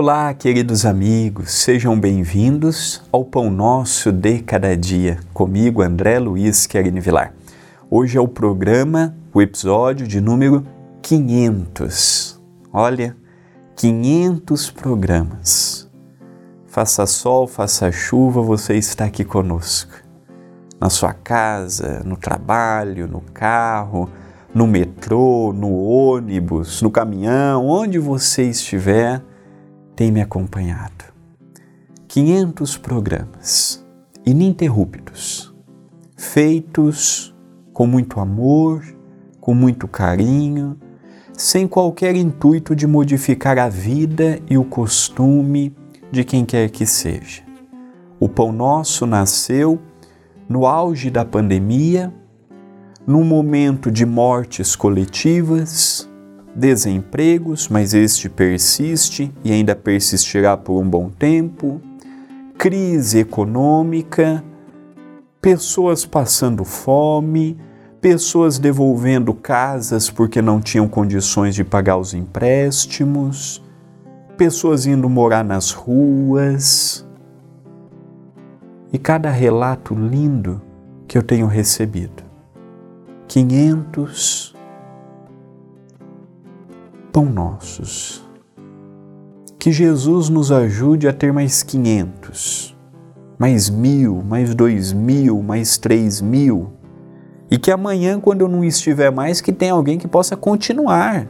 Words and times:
Olá, 0.00 0.32
queridos 0.32 0.86
amigos, 0.86 1.50
sejam 1.50 1.98
bem-vindos 1.98 3.02
ao 3.10 3.24
Pão 3.24 3.50
Nosso 3.50 4.12
de 4.12 4.38
Cada 4.38 4.76
Dia, 4.76 5.18
comigo, 5.34 5.82
André 5.82 6.20
Luiz 6.20 6.68
Querini 6.68 7.00
Vilar. 7.00 7.34
Hoje 7.90 8.16
é 8.16 8.20
o 8.20 8.28
programa, 8.28 9.16
o 9.34 9.42
episódio 9.42 10.06
de 10.06 10.20
número 10.20 10.64
500. 11.02 12.40
Olha, 12.72 13.16
500 13.74 14.70
programas. 14.70 15.90
Faça 16.68 17.04
sol, 17.04 17.48
faça 17.48 17.90
chuva, 17.90 18.40
você 18.40 18.76
está 18.76 19.04
aqui 19.04 19.24
conosco. 19.24 19.94
Na 20.80 20.88
sua 20.88 21.12
casa, 21.12 22.04
no 22.04 22.16
trabalho, 22.16 23.08
no 23.08 23.20
carro, 23.34 24.08
no 24.54 24.64
metrô, 24.68 25.52
no 25.52 25.74
ônibus, 25.74 26.82
no 26.82 26.88
caminhão, 26.88 27.66
onde 27.66 27.98
você 27.98 28.44
estiver, 28.44 29.20
tem 29.98 30.12
me 30.12 30.20
acompanhado. 30.20 31.06
500 32.06 32.76
programas 32.78 33.84
ininterruptos, 34.24 35.52
feitos 36.16 37.34
com 37.72 37.84
muito 37.84 38.20
amor, 38.20 38.84
com 39.40 39.52
muito 39.52 39.88
carinho, 39.88 40.78
sem 41.32 41.66
qualquer 41.66 42.14
intuito 42.14 42.76
de 42.76 42.86
modificar 42.86 43.58
a 43.58 43.68
vida 43.68 44.38
e 44.48 44.56
o 44.56 44.64
costume 44.64 45.74
de 46.12 46.22
quem 46.22 46.44
quer 46.44 46.70
que 46.70 46.86
seja. 46.86 47.42
O 48.20 48.28
Pão 48.28 48.52
Nosso 48.52 49.04
nasceu 49.04 49.80
no 50.48 50.64
auge 50.64 51.10
da 51.10 51.24
pandemia, 51.24 52.14
num 53.04 53.24
momento 53.24 53.90
de 53.90 54.06
mortes 54.06 54.76
coletivas, 54.76 56.07
desempregos, 56.58 57.68
mas 57.68 57.94
este 57.94 58.28
persiste 58.28 59.32
e 59.44 59.52
ainda 59.52 59.76
persistirá 59.76 60.56
por 60.56 60.80
um 60.80 60.88
bom 60.88 61.08
tempo, 61.08 61.80
crise 62.58 63.20
econômica, 63.20 64.42
pessoas 65.40 66.04
passando 66.04 66.64
fome, 66.64 67.56
pessoas 68.00 68.58
devolvendo 68.58 69.32
casas 69.32 70.10
porque 70.10 70.42
não 70.42 70.60
tinham 70.60 70.88
condições 70.88 71.54
de 71.54 71.62
pagar 71.62 71.96
os 71.96 72.12
empréstimos, 72.12 73.62
pessoas 74.36 74.84
indo 74.84 75.08
morar 75.08 75.44
nas 75.44 75.70
ruas. 75.70 77.06
E 78.92 78.98
cada 78.98 79.30
relato 79.30 79.94
lindo 79.94 80.60
que 81.06 81.16
eu 81.16 81.22
tenho 81.22 81.46
recebido. 81.46 82.24
500 83.28 84.57
pão 87.18 87.24
nossos. 87.24 88.24
Que 89.58 89.72
Jesus 89.72 90.28
nos 90.28 90.52
ajude 90.52 91.08
a 91.08 91.12
ter 91.12 91.32
mais 91.32 91.64
500, 91.64 92.76
mais 93.36 93.68
mil, 93.68 94.22
mais 94.22 94.54
dois 94.54 94.92
mil, 94.92 95.42
mais 95.42 95.76
três 95.78 96.20
mil. 96.20 96.70
E 97.50 97.58
que 97.58 97.72
amanhã, 97.72 98.20
quando 98.20 98.42
eu 98.42 98.48
não 98.48 98.62
estiver 98.62 99.10
mais, 99.10 99.40
que 99.40 99.52
tenha 99.52 99.72
alguém 99.72 99.98
que 99.98 100.06
possa 100.06 100.36
continuar. 100.36 101.26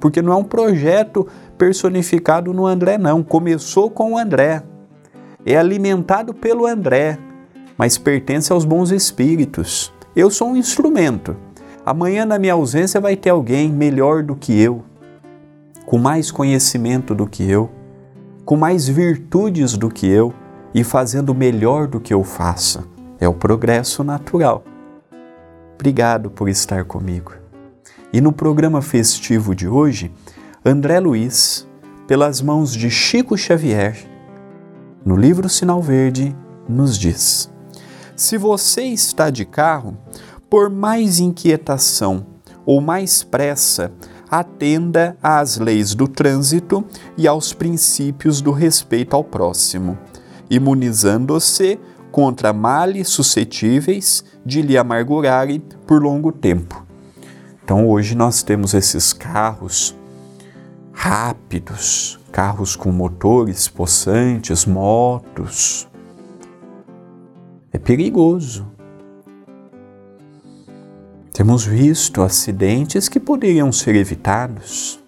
Porque 0.00 0.22
não 0.22 0.32
é 0.32 0.36
um 0.36 0.42
projeto 0.42 1.26
personificado 1.58 2.54
no 2.54 2.66
André, 2.66 2.96
não. 2.96 3.22
Começou 3.22 3.90
com 3.90 4.14
o 4.14 4.18
André. 4.18 4.62
É 5.44 5.54
alimentado 5.58 6.32
pelo 6.32 6.64
André, 6.64 7.18
mas 7.76 7.98
pertence 7.98 8.50
aos 8.54 8.64
bons 8.64 8.90
espíritos. 8.90 9.92
Eu 10.14 10.30
sou 10.30 10.52
um 10.52 10.56
instrumento. 10.56 11.36
Amanhã, 11.84 12.24
na 12.24 12.38
minha 12.38 12.54
ausência, 12.54 12.98
vai 13.02 13.16
ter 13.16 13.28
alguém 13.28 13.70
melhor 13.70 14.22
do 14.22 14.34
que 14.34 14.58
eu 14.58 14.82
com 15.86 15.98
mais 15.98 16.32
conhecimento 16.32 17.14
do 17.14 17.28
que 17.28 17.48
eu, 17.48 17.70
com 18.44 18.56
mais 18.56 18.88
virtudes 18.88 19.76
do 19.76 19.88
que 19.88 20.06
eu 20.06 20.34
e 20.74 20.82
fazendo 20.82 21.32
melhor 21.32 21.86
do 21.86 22.00
que 22.00 22.12
eu 22.12 22.24
faça. 22.24 22.84
É 23.20 23.28
o 23.28 23.32
progresso 23.32 24.02
natural. 24.02 24.64
Obrigado 25.74 26.28
por 26.28 26.48
estar 26.48 26.84
comigo. 26.84 27.32
E 28.12 28.20
no 28.20 28.32
programa 28.32 28.82
festivo 28.82 29.54
de 29.54 29.68
hoje, 29.68 30.12
André 30.64 30.98
Luiz, 30.98 31.66
pelas 32.08 32.42
mãos 32.42 32.72
de 32.72 32.90
Chico 32.90 33.36
Xavier, 33.36 33.96
no 35.04 35.16
livro 35.16 35.48
Sinal 35.48 35.80
Verde, 35.80 36.34
nos 36.68 36.98
diz: 36.98 37.48
Se 38.16 38.36
você 38.36 38.82
está 38.82 39.30
de 39.30 39.44
carro, 39.44 39.96
por 40.50 40.68
mais 40.68 41.20
inquietação 41.20 42.26
ou 42.64 42.80
mais 42.80 43.22
pressa 43.22 43.92
atenda 44.30 45.16
às 45.22 45.58
leis 45.58 45.94
do 45.94 46.08
trânsito 46.08 46.84
e 47.16 47.26
aos 47.26 47.52
princípios 47.52 48.40
do 48.40 48.50
respeito 48.50 49.14
ao 49.14 49.24
próximo, 49.24 49.98
imunizando-se 50.50 51.78
contra 52.10 52.52
males 52.52 53.08
suscetíveis 53.08 54.24
de 54.44 54.62
lhe 54.62 54.78
amargurarem 54.78 55.60
por 55.86 56.02
longo 56.02 56.32
tempo. 56.32 56.86
Então 57.62 57.88
hoje 57.88 58.14
nós 58.14 58.42
temos 58.42 58.74
esses 58.74 59.12
carros 59.12 59.94
rápidos, 60.92 62.18
carros 62.32 62.74
com 62.74 62.90
motores 62.90 63.68
possantes, 63.68 64.64
motos. 64.64 65.88
É 67.72 67.78
perigoso. 67.78 68.75
Temos 71.36 71.66
visto 71.66 72.22
acidentes 72.22 73.10
que 73.10 73.20
poderiam 73.20 73.70
ser 73.70 73.94
evitados. 73.94 74.98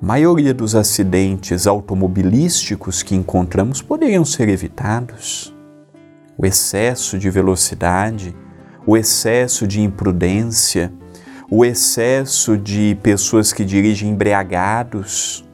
A 0.00 0.06
maioria 0.06 0.54
dos 0.54 0.76
acidentes 0.76 1.66
automobilísticos 1.66 3.02
que 3.02 3.16
encontramos 3.16 3.82
poderiam 3.82 4.24
ser 4.24 4.48
evitados. 4.48 5.52
O 6.38 6.46
excesso 6.46 7.18
de 7.18 7.28
velocidade, 7.28 8.36
o 8.86 8.96
excesso 8.96 9.66
de 9.66 9.80
imprudência, 9.80 10.92
o 11.50 11.64
excesso 11.64 12.56
de 12.56 12.96
pessoas 13.02 13.52
que 13.52 13.64
dirigem 13.64 14.10
embriagados, 14.10 15.44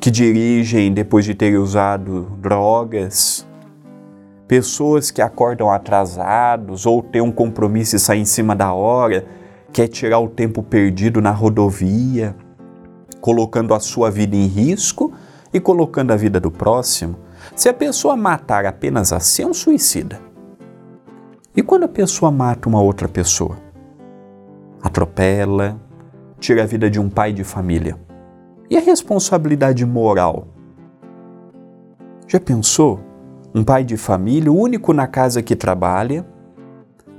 que 0.00 0.10
dirigem 0.10 0.90
depois 0.90 1.26
de 1.26 1.34
terem 1.34 1.58
usado 1.58 2.34
drogas, 2.40 3.46
pessoas 4.50 5.12
que 5.12 5.22
acordam 5.22 5.70
atrasados 5.70 6.84
ou 6.84 7.04
têm 7.04 7.22
um 7.22 7.30
compromisso 7.30 7.94
e 7.94 8.00
saem 8.00 8.22
em 8.22 8.24
cima 8.24 8.56
da 8.56 8.72
hora, 8.72 9.24
quer 9.72 9.86
tirar 9.86 10.18
o 10.18 10.28
tempo 10.28 10.60
perdido 10.60 11.20
na 11.20 11.30
rodovia, 11.30 12.34
colocando 13.20 13.72
a 13.74 13.78
sua 13.78 14.10
vida 14.10 14.34
em 14.34 14.46
risco 14.46 15.12
e 15.54 15.60
colocando 15.60 16.10
a 16.10 16.16
vida 16.16 16.40
do 16.40 16.50
próximo. 16.50 17.14
Se 17.54 17.68
a 17.68 17.72
pessoa 17.72 18.16
matar 18.16 18.66
apenas 18.66 19.12
assim, 19.12 19.44
é 19.44 19.46
um 19.46 19.54
suicida. 19.54 20.20
E 21.54 21.62
quando 21.62 21.84
a 21.84 21.88
pessoa 21.88 22.32
mata 22.32 22.68
uma 22.68 22.82
outra 22.82 23.08
pessoa? 23.08 23.56
Atropela, 24.82 25.80
tira 26.40 26.64
a 26.64 26.66
vida 26.66 26.90
de 26.90 26.98
um 26.98 27.08
pai 27.08 27.32
de 27.32 27.44
família. 27.44 27.96
E 28.68 28.76
a 28.76 28.80
responsabilidade 28.80 29.86
moral? 29.86 30.48
Já 32.26 32.40
pensou? 32.40 33.09
Um 33.54 33.64
pai 33.64 33.82
de 33.82 33.96
família, 33.96 34.50
o 34.50 34.56
único 34.56 34.92
na 34.92 35.06
casa 35.06 35.42
que 35.42 35.56
trabalha, 35.56 36.24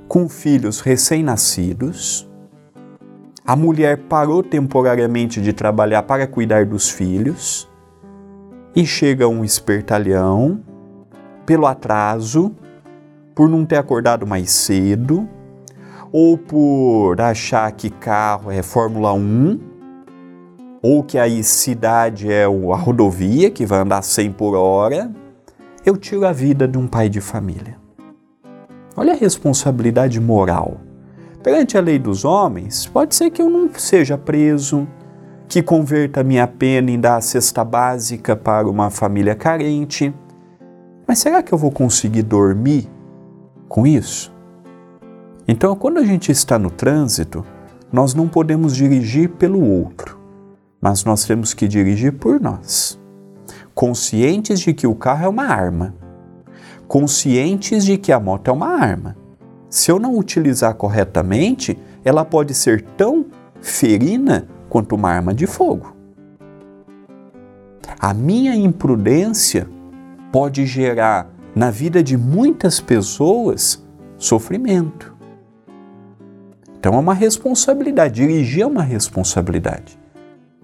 com 0.08 0.28
filhos 0.28 0.80
recém-nascidos. 0.80 2.28
A 3.44 3.54
mulher 3.54 3.98
parou 4.08 4.42
temporariamente 4.42 5.42
de 5.42 5.52
trabalhar 5.52 6.02
para 6.04 6.26
cuidar 6.26 6.64
dos 6.64 6.88
filhos 6.88 7.68
e 8.74 8.86
chega 8.86 9.28
um 9.28 9.44
espertalhão 9.44 10.62
pelo 11.44 11.66
atraso, 11.66 12.54
por 13.34 13.48
não 13.48 13.64
ter 13.64 13.76
acordado 13.76 14.26
mais 14.26 14.50
cedo, 14.50 15.28
ou 16.10 16.38
por 16.38 17.20
achar 17.20 17.70
que 17.72 17.90
carro 17.90 18.50
é 18.50 18.62
Fórmula 18.62 19.12
1, 19.12 19.58
ou 20.82 21.02
que 21.02 21.18
a 21.18 21.42
cidade 21.42 22.30
é 22.30 22.44
a 22.44 22.76
rodovia 22.76 23.50
que 23.50 23.66
vai 23.66 23.80
andar 23.80 24.02
100 24.02 24.32
por 24.32 24.54
hora 24.54 25.10
eu 25.84 25.96
tiro 25.96 26.24
a 26.24 26.32
vida 26.32 26.68
de 26.68 26.78
um 26.78 26.86
pai 26.86 27.08
de 27.08 27.20
família. 27.20 27.76
Olha 28.96 29.14
a 29.14 29.16
responsabilidade 29.16 30.20
moral. 30.20 30.80
Perante 31.42 31.76
a 31.76 31.80
lei 31.80 31.98
dos 31.98 32.24
homens, 32.24 32.86
pode 32.86 33.16
ser 33.16 33.30
que 33.30 33.42
eu 33.42 33.50
não 33.50 33.68
seja 33.74 34.16
preso, 34.16 34.86
que 35.48 35.60
converta 35.60 36.22
minha 36.22 36.46
pena 36.46 36.90
em 36.90 37.00
dar 37.00 37.16
a 37.16 37.20
cesta 37.20 37.64
básica 37.64 38.36
para 38.36 38.68
uma 38.68 38.90
família 38.90 39.34
carente. 39.34 40.14
Mas 41.06 41.18
será 41.18 41.42
que 41.42 41.52
eu 41.52 41.58
vou 41.58 41.72
conseguir 41.72 42.22
dormir 42.22 42.88
com 43.68 43.84
isso? 43.84 44.32
Então, 45.48 45.74
quando 45.74 45.98
a 45.98 46.04
gente 46.04 46.30
está 46.30 46.60
no 46.60 46.70
trânsito, 46.70 47.44
nós 47.92 48.14
não 48.14 48.28
podemos 48.28 48.76
dirigir 48.76 49.30
pelo 49.30 49.60
outro, 49.60 50.16
mas 50.80 51.04
nós 51.04 51.24
temos 51.24 51.52
que 51.52 51.66
dirigir 51.66 52.12
por 52.12 52.40
nós 52.40 53.01
conscientes 53.74 54.60
de 54.60 54.72
que 54.72 54.86
o 54.86 54.94
carro 54.94 55.24
é 55.24 55.28
uma 55.28 55.44
arma, 55.44 55.94
conscientes 56.86 57.84
de 57.84 57.96
que 57.96 58.12
a 58.12 58.20
moto 58.20 58.48
é 58.48 58.52
uma 58.52 58.68
arma. 58.68 59.16
Se 59.68 59.90
eu 59.90 59.98
não 59.98 60.16
utilizar 60.16 60.74
corretamente, 60.74 61.78
ela 62.04 62.24
pode 62.24 62.54
ser 62.54 62.82
tão 62.96 63.26
ferina 63.60 64.46
quanto 64.68 64.94
uma 64.94 65.10
arma 65.10 65.32
de 65.32 65.46
fogo. 65.46 65.96
A 67.98 68.12
minha 68.12 68.54
imprudência 68.54 69.68
pode 70.30 70.66
gerar 70.66 71.30
na 71.54 71.70
vida 71.70 72.02
de 72.02 72.16
muitas 72.16 72.80
pessoas 72.80 73.82
sofrimento. 74.16 75.14
Então 76.78 76.94
é 76.94 76.98
uma 76.98 77.14
responsabilidade, 77.14 78.14
dirigir 78.14 78.62
é 78.62 78.66
uma 78.66 78.82
responsabilidade 78.82 79.98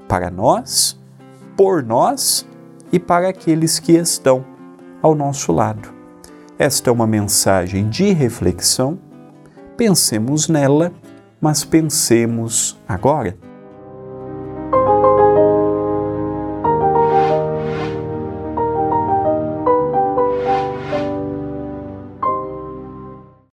para 0.08 0.30
nós, 0.30 0.98
por 1.56 1.82
nós 1.82 2.47
e 2.92 2.98
para 2.98 3.28
aqueles 3.28 3.78
que 3.78 3.92
estão 3.92 4.44
ao 5.02 5.14
nosso 5.14 5.52
lado. 5.52 5.92
Esta 6.58 6.90
é 6.90 6.92
uma 6.92 7.06
mensagem 7.06 7.88
de 7.88 8.12
reflexão. 8.12 8.98
Pensemos 9.76 10.48
nela, 10.48 10.92
mas 11.40 11.64
pensemos 11.64 12.78
agora 12.88 13.36